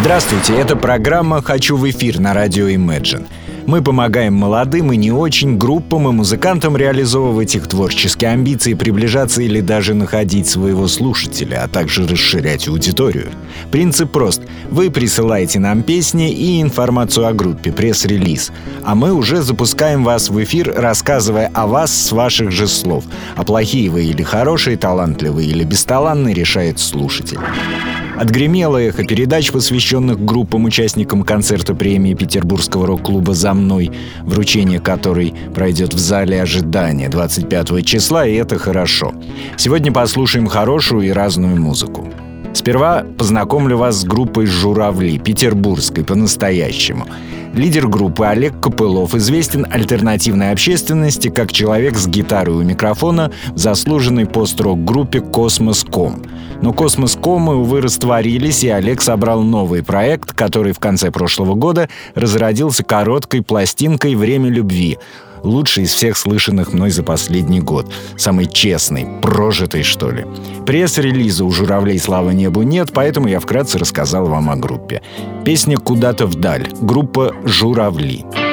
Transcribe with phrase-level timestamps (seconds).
[0.00, 3.26] Здравствуйте, это программа «Хочу в эфир» на радио Imagine.
[3.66, 9.60] Мы помогаем молодым и не очень группам и музыкантам реализовывать их творческие амбиции, приближаться или
[9.60, 13.26] даже находить своего слушателя, а также расширять аудиторию.
[13.72, 14.40] Принцип прост.
[14.70, 18.52] Вы присылаете нам песни и информацию о группе, пресс-релиз.
[18.84, 23.04] А мы уже запускаем вас в эфир, рассказывая о вас с ваших же слов.
[23.34, 27.40] А плохие вы или хорошие, талантливые или бесталанные решает слушатель.
[28.18, 33.92] Отгремело эхо передач, посвященных группам участникам концерта премии Петербургского рок-клуба «За мной»,
[34.24, 39.14] вручение которой пройдет в зале ожидания 25 числа, и это хорошо.
[39.56, 42.08] Сегодня послушаем хорошую и разную музыку.
[42.54, 47.06] Сперва познакомлю вас с группой «Журавли», петербургской по-настоящему.
[47.54, 54.26] Лидер группы Олег Копылов известен альтернативной общественности как человек с гитарой у микрофона в заслуженной
[54.26, 56.24] пост-рок-группе «Космос.ком».
[56.60, 62.82] Но «Космос.комы», увы, растворились, и Олег собрал новый проект, который в конце прошлого года разродился
[62.82, 64.98] короткой пластинкой «Время любви»,
[65.42, 67.92] лучший из всех слышанных мной за последний год.
[68.16, 70.26] Самый честный, прожитый, что ли.
[70.66, 75.02] Пресс-релиза у «Журавлей слава небу» нет, поэтому я вкратце рассказал вам о группе.
[75.44, 76.68] Песня «Куда-то вдаль».
[76.80, 78.24] Группа «Журавли».
[78.24, 78.47] жизни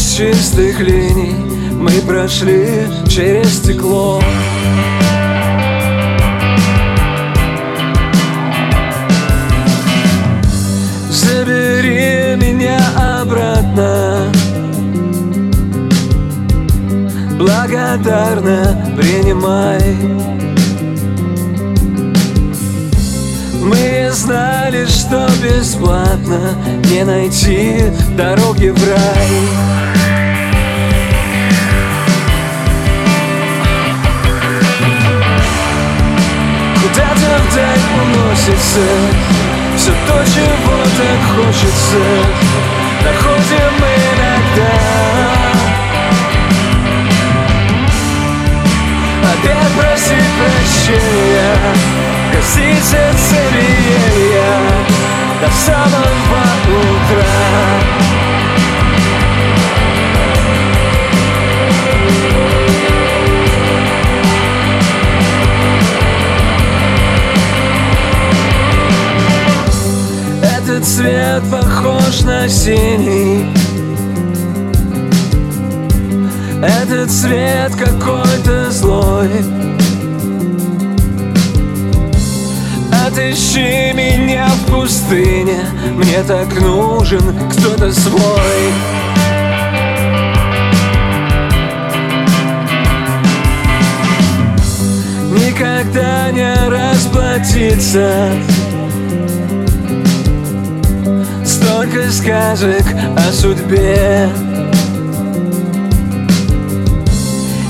[0.00, 1.34] С чистых линий.
[1.72, 4.22] Мы прошли через стекло.
[11.10, 12.78] Забери меня
[13.20, 14.32] обратно.
[17.38, 20.49] Благодарно принимай
[25.10, 26.54] что бесплатно
[26.84, 27.82] не найти
[28.16, 29.28] дороги в рай.
[36.80, 38.86] Куда-то вдаль уносится
[39.76, 42.39] Все то, чего так хочется
[72.50, 73.46] синий
[76.60, 79.30] этот свет какой-то злой.
[83.06, 85.64] Отыщи меня в пустыне
[85.96, 88.72] Мне так нужен кто-то свой.
[95.30, 98.32] Никогда не расплатиться
[101.80, 102.84] Столько сказок
[103.16, 104.28] о судьбе.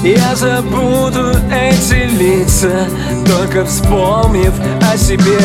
[0.02, 2.88] Я забуду эти лица,
[3.24, 4.52] только вспомнив
[4.92, 5.38] о себе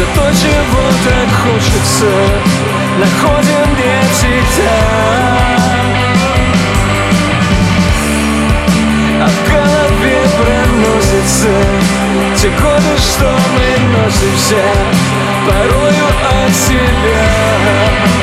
[0.00, 2.10] Все то, чего так хочется.
[2.98, 4.78] Находим не всегда
[9.20, 11.48] А в голове проносятся
[12.36, 14.64] Те годы, что мы носимся
[15.46, 16.08] Порою
[16.46, 18.19] от себя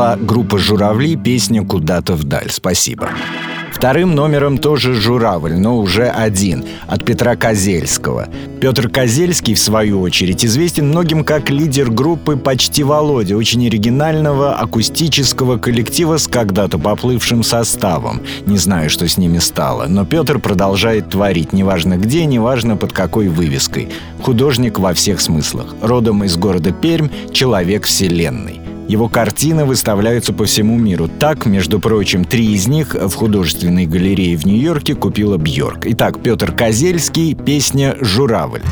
[0.00, 2.48] была группа «Журавли», песня «Куда-то вдаль».
[2.48, 3.10] Спасибо.
[3.70, 8.26] Вторым номером тоже «Журавль», но уже один, от Петра Козельского.
[8.62, 15.58] Петр Козельский, в свою очередь, известен многим как лидер группы «Почти Володя», очень оригинального акустического
[15.58, 18.22] коллектива с когда-то поплывшим составом.
[18.46, 23.28] Не знаю, что с ними стало, но Петр продолжает творить, неважно где, неважно под какой
[23.28, 23.90] вывеской.
[24.22, 25.74] Художник во всех смыслах.
[25.82, 28.69] Родом из города Пермь, человек вселенной.
[28.90, 31.08] Его картины выставляются по всему миру.
[31.20, 35.86] Так, между прочим, три из них в художественной галерее в Нью-Йорке купила Бьорк.
[35.86, 38.62] Итак, Петр Козельский, песня «Журавль».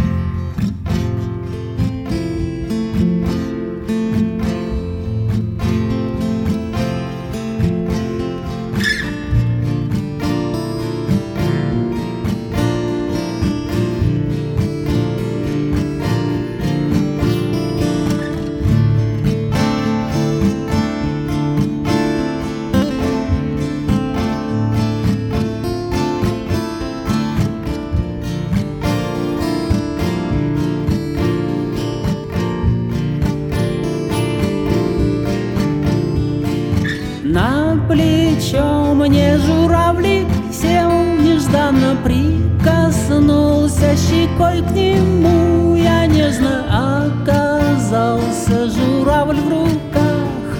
[42.04, 45.74] Прикоснулся щекой к нему.
[45.74, 46.64] Я нежно
[47.02, 50.58] оказался журавль в руках.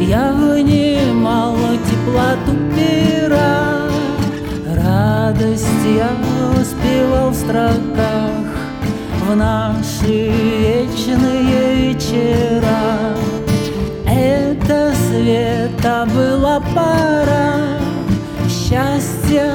[0.00, 3.86] Я внимала теплоту пера
[4.74, 6.10] Радость я
[6.58, 8.46] успевал в строках.
[9.28, 13.14] В наши вечные вечера.
[14.06, 17.76] Это света была пора.
[18.48, 19.52] Счастье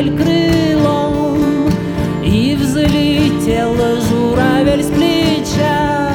[0.00, 1.68] журавель крылом
[2.24, 3.74] И взлетел
[4.08, 6.12] журавель с плеча.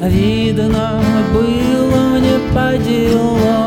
[0.00, 1.00] Видно
[1.32, 3.61] было мне по делам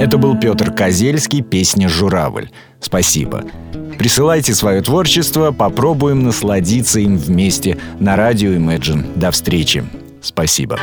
[0.00, 2.48] Это был Петр Козельский, песня «Журавль».
[2.80, 3.44] Спасибо.
[3.98, 9.04] Присылайте свое творчество, попробуем насладиться им вместе на радио Imagine.
[9.14, 9.84] До встречи.
[10.22, 10.78] Спасибо.